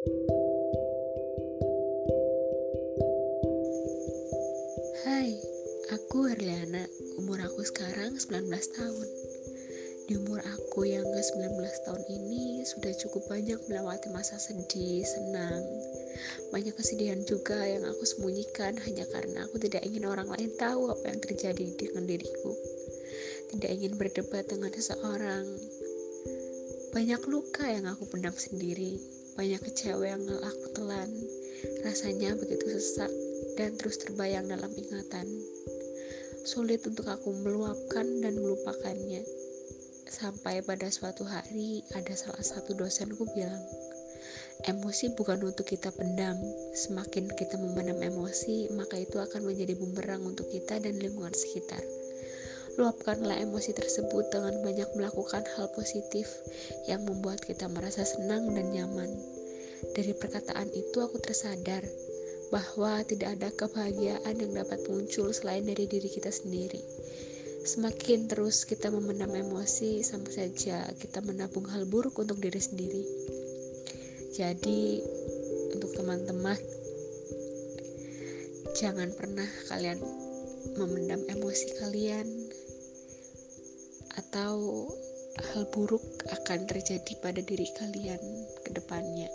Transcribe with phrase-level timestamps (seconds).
[0.00, 0.08] Hai,
[5.92, 6.88] aku Herliana.
[7.20, 9.08] Umur aku sekarang 19 tahun.
[10.08, 11.52] Di umur aku yang ke-19
[11.84, 15.60] tahun ini sudah cukup banyak melewati masa sedih, senang.
[16.48, 21.12] Banyak kesedihan juga yang aku sembunyikan hanya karena aku tidak ingin orang lain tahu apa
[21.12, 22.56] yang terjadi dengan diriku.
[23.52, 25.44] Tidak ingin berdebat dengan seseorang.
[26.96, 31.08] Banyak luka yang aku pendam sendiri, banyak kecewa yang aku telan.
[31.80, 33.08] Rasanya begitu sesak
[33.56, 35.24] dan terus terbayang dalam ingatan.
[36.44, 39.24] Sulit untuk aku meluapkan dan melupakannya.
[40.04, 43.64] Sampai pada suatu hari ada salah satu dosenku bilang,
[44.68, 46.36] emosi bukan untuk kita pendam.
[46.76, 51.80] Semakin kita memendam emosi, maka itu akan menjadi bumerang untuk kita dan lingkungan sekitar.
[52.78, 56.30] Luapkanlah emosi tersebut dengan banyak melakukan hal positif
[56.86, 59.10] yang membuat kita merasa senang dan nyaman.
[59.96, 61.82] Dari perkataan itu aku tersadar
[62.50, 66.82] bahwa tidak ada kebahagiaan yang dapat muncul selain dari diri kita sendiri.
[67.60, 73.04] Semakin terus kita memendam emosi, sama saja kita menabung hal buruk untuk diri sendiri.
[74.34, 75.04] Jadi,
[75.74, 76.56] untuk teman-teman,
[78.78, 80.00] jangan pernah kalian
[80.80, 82.26] memendam emosi kalian,
[84.18, 84.88] atau
[85.52, 88.22] hal buruk akan terjadi pada diri kalian
[88.66, 89.30] ke depannya.